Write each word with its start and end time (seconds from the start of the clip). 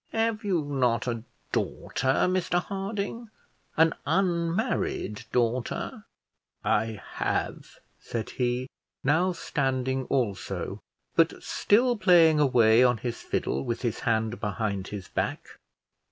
"Have 0.13 0.43
you 0.43 0.63
not 0.63 1.05
a 1.05 1.21
daughter, 1.51 2.07
Mr 2.25 2.59
Harding 2.59 3.29
an 3.77 3.93
unmarried 4.07 5.25
daughter?" 5.31 6.05
"I 6.63 6.99
have," 7.19 7.77
said 7.99 8.31
he, 8.31 8.67
now 9.03 9.31
standing 9.31 10.05
also, 10.05 10.79
but 11.15 11.43
still 11.43 11.95
playing 11.97 12.39
away 12.39 12.83
on 12.83 12.97
his 12.97 13.21
fiddle 13.21 13.63
with 13.63 13.83
his 13.83 13.99
hand 13.99 14.39
behind 14.39 14.87
his 14.87 15.07
back. 15.07 15.45